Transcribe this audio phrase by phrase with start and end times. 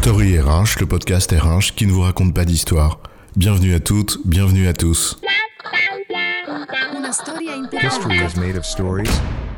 [0.00, 3.00] Story RH, le podcast RH qui ne vous raconte pas d'histoire.
[3.34, 5.18] Bienvenue à toutes, bienvenue à tous.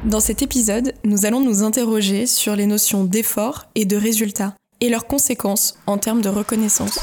[0.06, 4.88] Dans cet épisode, nous allons nous interroger sur les notions d'effort et de résultat et
[4.88, 6.98] leurs conséquences en termes de reconnaissance.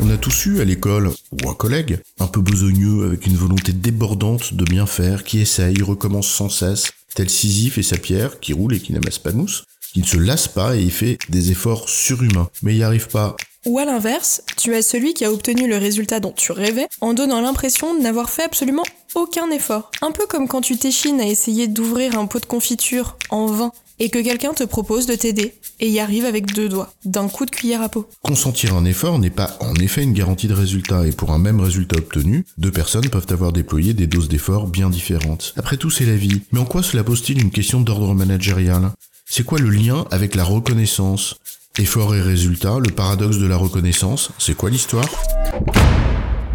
[0.00, 3.72] On a tous eu à l'école, ou un collègue, un peu besogneux avec une volonté
[3.72, 8.52] débordante de bien faire, qui essaye, recommence sans cesse, tel Sisyphe et sa pierre, qui
[8.52, 11.18] roule et qui n'amasse pas de mousse, qui ne se lasse pas et il fait
[11.28, 13.36] des efforts surhumains, mais il n'y arrive pas.
[13.64, 17.14] Ou à l'inverse, tu as celui qui a obtenu le résultat dont tu rêvais en
[17.14, 18.82] donnant l'impression de n'avoir fait absolument
[19.14, 19.92] aucun effort.
[20.00, 23.70] Un peu comme quand tu t'échines à essayer d'ouvrir un pot de confiture en vain
[24.00, 27.46] et que quelqu'un te propose de t'aider et y arrive avec deux doigts, d'un coup
[27.46, 28.08] de cuillère à peau.
[28.22, 31.60] Consentir un effort n'est pas en effet une garantie de résultat et pour un même
[31.60, 35.54] résultat obtenu, deux personnes peuvent avoir déployé des doses d'efforts bien différentes.
[35.56, 36.40] Après tout, c'est la vie.
[36.50, 38.90] Mais en quoi cela pose-t-il une question d'ordre managérial?
[39.34, 41.36] C'est quoi le lien avec la reconnaissance?
[41.78, 45.08] Effort et résultat, le paradoxe de la reconnaissance, c'est quoi l'histoire?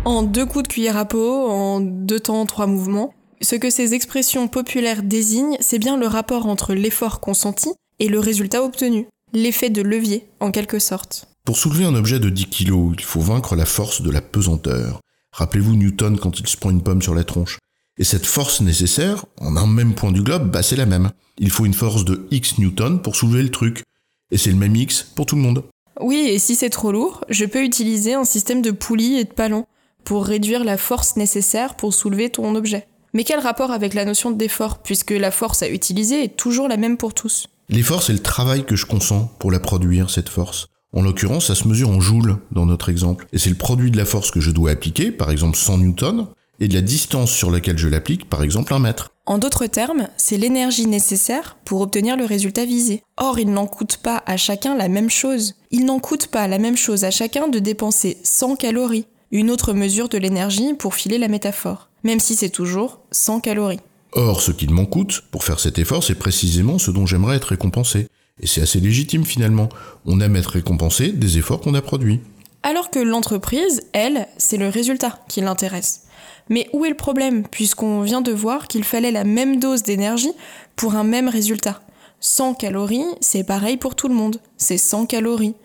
[0.05, 3.95] En deux coups de cuillère à peau, en deux temps, trois mouvements, ce que ces
[3.95, 9.07] expressions populaires désignent, c'est bien le rapport entre l'effort consenti et le résultat obtenu.
[9.33, 11.27] L'effet de levier, en quelque sorte.
[11.45, 14.99] Pour soulever un objet de 10 kg, il faut vaincre la force de la pesanteur.
[15.31, 17.57] Rappelez-vous Newton quand il se prend une pomme sur la tronche.
[17.99, 21.11] Et cette force nécessaire, en un même point du globe, bah c'est la même.
[21.39, 23.83] Il faut une force de X newton pour soulever le truc.
[24.31, 25.63] Et c'est le même X pour tout le monde.
[25.99, 29.33] Oui, et si c'est trop lourd, je peux utiliser un système de poulies et de
[29.33, 29.65] palons
[30.03, 32.87] pour réduire la force nécessaire pour soulever ton objet.
[33.13, 36.77] Mais quel rapport avec la notion d'effort, puisque la force à utiliser est toujours la
[36.77, 37.47] même pour tous?
[37.69, 40.67] L'effort, c'est le travail que je consens pour la produire, cette force.
[40.93, 43.27] En l'occurrence, ça se mesure en joules dans notre exemple.
[43.33, 46.27] Et c'est le produit de la force que je dois appliquer, par exemple 100 newtons,
[46.59, 49.09] et de la distance sur laquelle je l'applique, par exemple 1 mètre.
[49.25, 53.03] En d'autres termes, c'est l'énergie nécessaire pour obtenir le résultat visé.
[53.17, 55.55] Or, il n'en coûte pas à chacun la même chose.
[55.71, 59.73] Il n'en coûte pas la même chose à chacun de dépenser 100 calories, une autre
[59.73, 63.81] mesure de l'énergie pour filer la métaphore, même si c'est toujours 100 calories.
[64.13, 67.49] Or, ce qu'il m'en coûte pour faire cet effort, c'est précisément ce dont j'aimerais être
[67.49, 68.07] récompensé.
[68.39, 69.67] Et c'est assez légitime finalement.
[70.05, 72.21] On aime être récompensé des efforts qu'on a produits.
[72.63, 76.06] Alors que l'entreprise, elle, c'est le résultat qui l'intéresse.
[76.49, 80.31] Mais où est le problème, puisqu'on vient de voir qu'il fallait la même dose d'énergie
[80.75, 81.81] pour un même résultat
[82.19, 85.55] 100 calories, c'est pareil pour tout le monde, c'est 100 calories.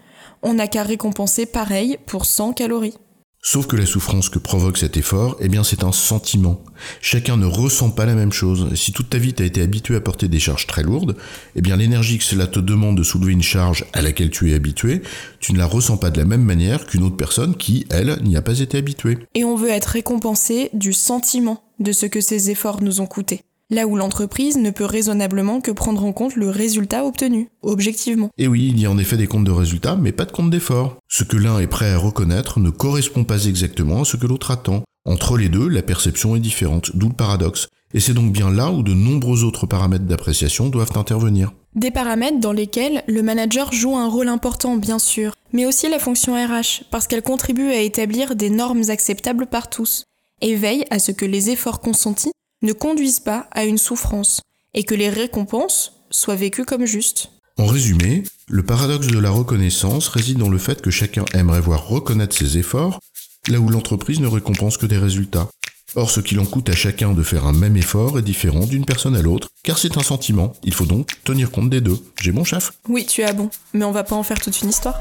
[0.43, 2.99] On n'a qu'à récompenser pareil pour 100 calories.
[3.45, 6.63] Sauf que la souffrance que provoque cet effort, eh bien c'est un sentiment.
[7.01, 8.73] Chacun ne ressent pas la même chose.
[8.77, 11.17] Si toute ta vie t'as été habitué à porter des charges très lourdes,
[11.57, 14.55] eh bien l'énergie que cela te demande de soulever une charge à laquelle tu es
[14.55, 15.03] habitué,
[15.41, 18.37] tu ne la ressens pas de la même manière qu'une autre personne qui, elle, n'y
[18.37, 19.19] a pas été habituée.
[19.35, 23.43] Et on veut être récompensé du sentiment de ce que ces efforts nous ont coûté.
[23.73, 28.29] Là où l'entreprise ne peut raisonnablement que prendre en compte le résultat obtenu, objectivement.
[28.37, 30.51] Et oui, il y a en effet des comptes de résultats, mais pas de comptes
[30.51, 30.99] d'efforts.
[31.09, 34.51] Ce que l'un est prêt à reconnaître ne correspond pas exactement à ce que l'autre
[34.51, 34.83] attend.
[35.07, 37.69] Entre les deux, la perception est différente, d'où le paradoxe.
[37.95, 41.55] Et c'est donc bien là où de nombreux autres paramètres d'appréciation doivent intervenir.
[41.75, 45.99] Des paramètres dans lesquels le manager joue un rôle important, bien sûr, mais aussi la
[45.99, 50.05] fonction RH, parce qu'elle contribue à établir des normes acceptables par tous,
[50.43, 52.32] et veille à ce que les efforts consentis
[52.63, 54.41] ne conduisent pas à une souffrance,
[54.75, 57.31] et que les récompenses soient vécues comme justes.
[57.59, 61.87] En résumé, le paradoxe de la reconnaissance réside dans le fait que chacun aimerait voir
[61.87, 63.01] reconnaître ses efforts,
[63.49, 65.49] là où l'entreprise ne récompense que des résultats.
[65.95, 68.87] Or, ce qu'il en coûte à chacun de faire un même effort est différent d'une
[68.87, 70.55] personne à l'autre, car c'est un sentiment.
[70.63, 71.99] Il faut donc tenir compte des deux.
[72.19, 72.73] J'ai bon chef?
[72.89, 74.99] Oui, tu as bon, mais on va pas en faire toute une histoire.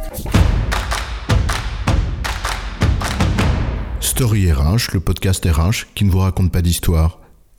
[4.02, 7.21] Story RH, le podcast RH qui ne vous raconte pas d'histoire.